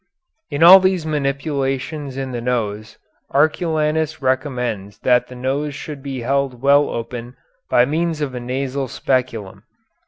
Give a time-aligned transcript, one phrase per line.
[0.49, 2.97] In all these manipulations in the nose
[3.31, 7.35] Arculanus recommends that the nose should be held well open
[7.69, 9.61] by means of a nasal speculum.